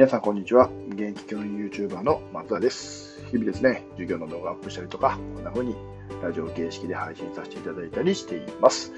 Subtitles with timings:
[0.00, 0.70] 皆さん、こんにちは。
[0.88, 3.22] 現役教員 YouTuber の松田です。
[3.26, 5.76] 日々ですね、授業の動画アップしたりとか、こんな風に
[6.22, 8.94] ラジオ形式で配信させていただいたりしています。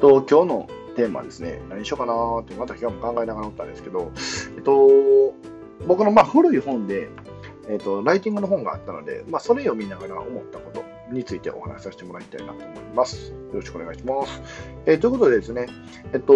[0.00, 4.10] と今日のテーマはですね、何しようかなーって、また今日も考えながらおったんですけど、
[4.56, 5.34] えっと、
[5.86, 7.10] 僕のま古い本で、
[7.68, 13.30] えっと、ライティングの本があったので、まあ、それを見ながら思ったことについてお話しさせてもらいたいなと思います。
[13.30, 14.42] よろしくお願いします。
[14.86, 15.66] えー、ということでですね、
[16.12, 16.34] えっと、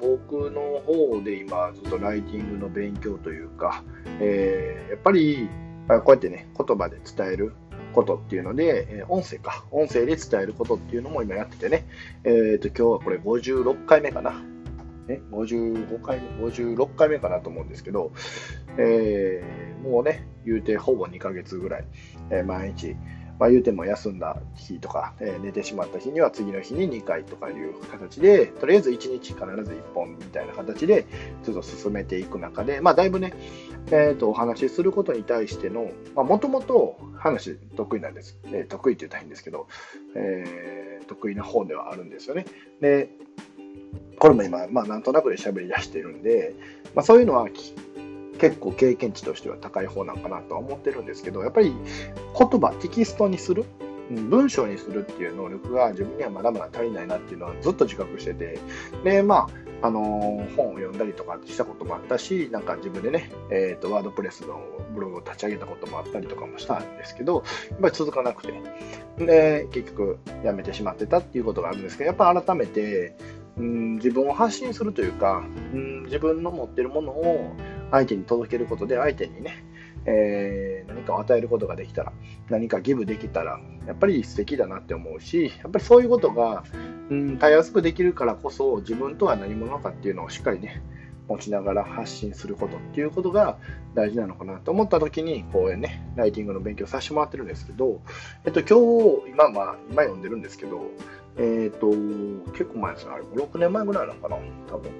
[0.00, 3.82] 僕の方で今ずっとライティングの勉強というか、
[4.20, 5.48] えー、やっぱり
[5.88, 7.52] こうやってね、言葉で伝える
[7.92, 11.86] ことっていうので、え音声か、音声で伝えることっていうのも今やっててね、
[12.24, 14.42] えっ、と、今日はこれ56回目かな。
[15.06, 18.12] ね、55回目、56回目かなと思うんですけど、
[18.78, 21.84] えー、もうね、言うてほぼ2ヶ月ぐらい、
[22.30, 22.96] えー、毎日、
[23.38, 31.06] まあ、言うても休んだ日とか、えー、寝てしまった日には次の日に2回とかいう形で、とりあえず1日必ず1本みたいな形で、
[31.44, 33.34] ちょっと進めていく中で、まあ、だいぶね、
[33.88, 38.38] えー、とお話しすることに対しての、もともと話得意なんです。
[38.46, 39.66] えー、得意って言ったらいいんですけど、
[40.14, 42.46] えー、得意な方ではあるんですよね。
[42.80, 43.10] で、
[44.18, 46.54] これも今、まあ、なんとなくで喋り出してるんで、
[46.94, 47.48] まあ、そういうのは
[48.44, 51.74] 結構経験値としては高い方なんかなとは思ってるんですけど、やっぱり
[52.38, 53.64] 言葉、テキストにする、
[54.10, 58.58] 文章にするっていう能力が自分にはまだまだ足りないなっていうのはずっと自覚してて、
[59.02, 59.48] で、ま
[59.82, 64.60] あ、あのー、本を読んだりとかしたこともあったし、なんか自分でね、えっ、ー、と、ワードプレスの
[64.94, 68.52] ブログを立ち上げたこともあったりとかもしたんですけど、やっぱり続かなくて、
[69.18, 73.16] で、結局やめてしまってたっていうことがあるんですけど、やっぱ改めて、
[73.56, 77.52] うん、自分を発信するというか、ん、自分の持ってるものを
[77.90, 79.64] 相手に届けることで相手にね、
[80.06, 82.12] えー、何かを与えることができたら
[82.48, 86.64] 何かギブできたらやっぱり素敵だなって思うしやっぱりそういうことが、
[87.10, 90.82] うん、たやすくできるからこそ自分とは何者かっていうのをしっかりね
[91.28, 93.58] 持ちながら発信することっていうことが
[93.94, 98.02] 大事なのかなと思った時にこうねライティングの勉強させてもらってるんですけど、
[98.44, 100.82] えっと、今日今,、まあ、今読んでるんですけど
[101.36, 104.36] えっ、ー、と結構前ですねあれ6年前ぐらいなのかな
[104.68, 104.92] 多分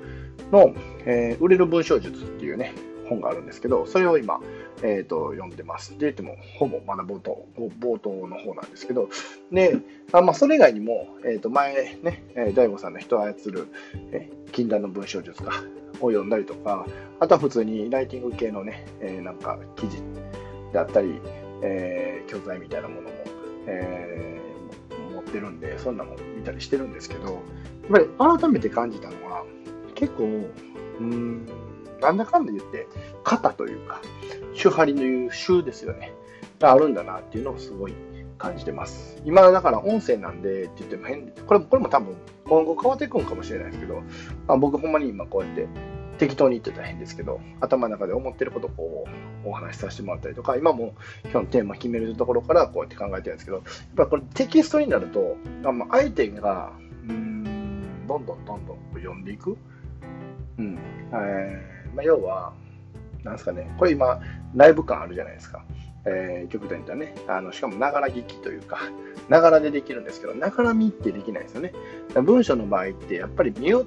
[0.51, 0.75] の、
[1.07, 2.75] えー、売れる文章術っていうね
[3.09, 4.41] 本があるんですけど、それを今、
[4.83, 5.93] えーと、読んでます。
[5.93, 9.09] って言っても、ほぼまだ冒頭冒頭の方なんですけど、
[9.53, 9.79] で、
[10.13, 12.25] あまあ、それ以外にも、えー、と前ね、
[12.55, 13.69] 大悟さんの人を操る、
[14.13, 15.63] え、禁断の文章術か
[16.01, 16.87] を読んだりとか、
[17.21, 20.03] あとは普通にライティング系のね、えー、なんか記事
[20.73, 21.21] であったり、
[21.63, 23.11] えー、教材みたいなものも、
[23.67, 27.41] えー、持ってるんで、そんなの見たりしてるんですけど、やっ
[27.91, 29.45] ぱり改めて感じたのは、
[29.95, 30.25] 結構、
[31.01, 31.47] うん、
[32.01, 32.87] なんだかんだ言って、
[33.25, 34.01] 型というか、
[34.55, 36.15] 手張りのいう手ですよね。
[36.61, 37.95] があるんだなっていうのをすごい
[38.39, 39.21] 感じてます。
[39.25, 44.03] 今、だから音声なんでって言っても変これこれも多分今後変わっていくんかもしれないですけど、
[44.47, 45.67] まあ、僕ほんまに今こうやって
[46.19, 49.05] 適当に言ってたら変ですけど、頭の中で思ってることをこ
[49.45, 50.95] うお話しさせてもらったりとか、今も
[51.25, 53.65] 今日のテーマ決めるところからこうやって考えてるんですけど、やっ
[53.97, 56.73] ぱこれテキストになると、ま、相手が、
[57.09, 59.57] うん、どんどんどんどん読んでいく。
[60.59, 60.79] うん。
[61.13, 62.53] えーまあ、要は、
[63.23, 64.21] なんですかね、これ今、
[64.55, 65.65] ライブ感あるじゃないですか。
[66.07, 68.79] えー、極端に言ったらね、あのしかもながら聞きというか、
[69.31, 71.73] ながらでできるんですけど、ながら見ってできないですよね。
[72.23, 73.87] 文章の場合って、やっぱり見よ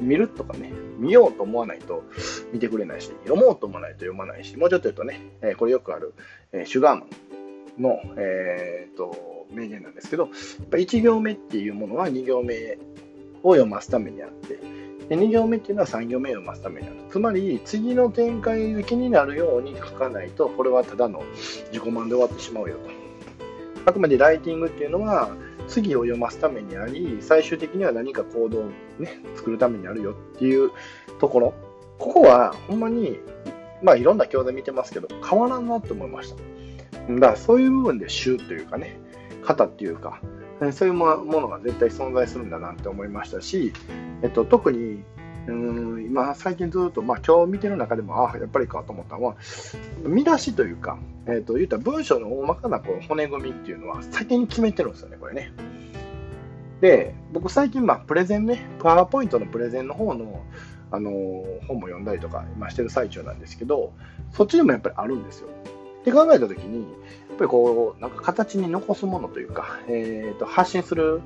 [0.00, 2.04] 見るとかね、見ようと思わないと
[2.52, 6.14] 見てくれないし、読もうと思わないと読まないし、もうちょっと言うとね、え、これよくある、
[6.52, 7.06] えー、シュガーマ
[7.78, 12.78] ンの、えーと、名言なんですけど、やっぱ1行目っていうものは2行目
[13.42, 14.58] を読ますためにあって、
[15.08, 16.96] で2行目っていうのは3行目を読ますためにある。
[17.10, 21.22] つまり、次の展開が気になるように書かないと、これはただの
[21.72, 23.05] 自己満で終わってしまうよと。
[23.86, 25.30] あくまでライティングっていうのは、
[25.68, 28.64] 次を読ますためにあり、最終的には何か行動を
[28.98, 30.72] ね、作るためにあるよっていう
[31.20, 31.54] ところ。
[31.98, 33.20] ここは、ほんまに、
[33.82, 36.36] まあいろんな教材見てますけど、変わらんなと思いました。
[37.14, 38.98] だからそういう部分で週というかね、
[39.44, 40.20] 型っていうか、
[40.72, 43.72] そういうものが絶対存在するんだなって思いましたし、
[44.22, 45.04] えっと、特に
[45.46, 49.36] うん今最近ずっと、まあ、今日見てる中でもあやっぱりかと思ったのは
[50.04, 55.52] 見出しというか、えっと、言った文章の大まかなこう骨組みっていうのは先に決めてるんですよねこれね。
[56.80, 60.44] で僕最近、まあ、プレゼンねパワーポイントのプレゼンの方の
[60.90, 61.10] あの
[61.66, 63.92] 本も読んだりとか今してる最中なんですけど
[64.32, 65.48] そっちでもやっぱりあるんですよ。
[66.06, 66.84] って考えた時にや
[67.34, 71.20] っぱりこう、なんか形に残すものというか、えー、と発信する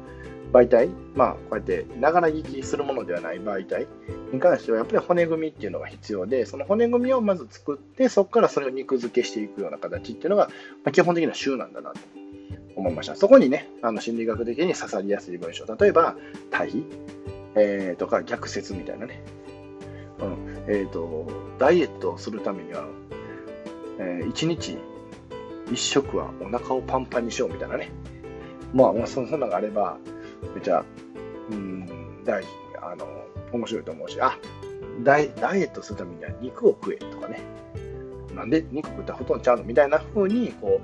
[0.52, 3.86] 媒体、まあ、こうやってながら聞きするものではない媒体
[4.32, 10.48] に関しては、やっぱり骨組みっていうのが必要で、その骨組みをまず作って、そこからそれを肉付けしていくような形っていうのが、
[10.82, 12.00] まあ、基本的な週なんだなと。
[12.76, 13.16] 思いました。
[13.16, 16.16] そこにね、あの心理学的に刺さりやすい文章、例えば、
[16.50, 16.84] 対比、
[17.56, 19.22] えー、とか逆説みたいなね、
[20.20, 20.64] うん。
[20.68, 21.26] えーと、
[21.58, 22.86] ダイエットをするためには、
[24.00, 24.78] えー、1日
[25.66, 27.90] 1食はお腹をパンパンにしようみたいなね。
[28.72, 29.98] まあ、まあ、そんなのがあれば、
[30.54, 30.84] めちゃ、
[31.50, 32.48] うん、大事、
[32.80, 33.06] あの、
[33.52, 34.38] 面白いと思うし、あ
[35.04, 37.40] ダイダイエットするためには肉を食えとかね。
[38.34, 39.64] なんで肉食ったらほとんどちゃうの？
[39.64, 40.80] みたいな風に、こ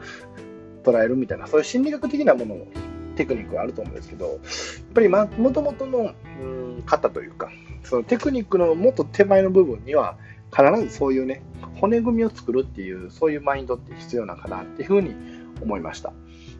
[0.84, 2.66] う、捉えるみたいな、そういう心理学的なものを
[3.16, 4.36] テクニックはあると思うんですけど、やっ
[4.94, 7.50] ぱりもともとの、うん、型というか、
[7.82, 10.16] そのテクニックのもっと手前の部分には、
[10.54, 11.42] 必ずそういうね、
[11.81, 15.14] 骨組みを作るっていう、そういうマインドって必要なのかなっていうふうに
[15.61, 16.12] 思いました。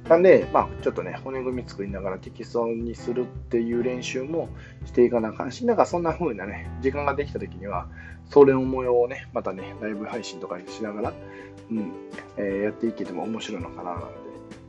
[0.09, 4.49] なんで、まあ、ちょっとね、骨組み作りながら適当にするっていう練習も
[4.85, 7.89] していかなあかんし、なんかそんな風なね、時間ができた時には、
[8.31, 11.13] それの模様をね、またね、ライブ配信とかにしながら、
[11.71, 11.93] うん、
[12.37, 14.07] えー、やっていけても面白いのかななんて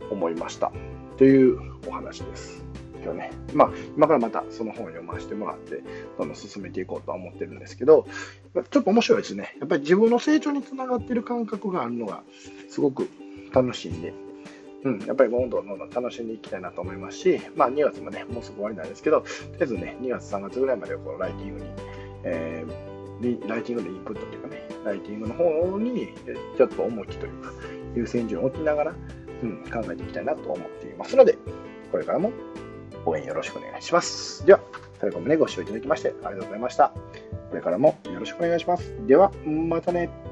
[0.10, 0.72] 思いました。
[1.18, 2.64] というお話です。
[3.14, 3.32] ね。
[3.54, 5.84] まあ、今からまたその本を読ませてもらって、
[6.18, 8.08] どんどん進めていこうとは思ってるんですけど、
[8.54, 9.56] ちょっと面白いですね。
[9.60, 12.24] やっぱり自分の成長につながってる感覚があるのが、
[12.70, 13.08] すごく
[13.54, 14.14] 楽しいんで、
[14.84, 21.70] うん、やっぱりどんどんどんどん楽しんでいきたいなと思いますし、まあ、2月もね、もうすぐ終わりなんですけど、とりあえずね、2月、3月ぐらいまでこのライティングに、
[22.24, 26.14] えー、ライティングでインプットというかね、ライティングの方に
[26.58, 27.52] ちょっと重きというか、
[27.96, 28.96] 優先順を置きながら、
[29.44, 31.38] うん、考えていきたいなと思っていますので、
[31.92, 32.32] これからも
[33.06, 34.46] 応援よろしくお願いします。
[34.46, 34.60] では、
[35.00, 36.90] 最後までご視聴いただきましてありがとうございました。
[37.50, 38.94] これからもよろしくお願いします。
[39.08, 40.27] では、またね。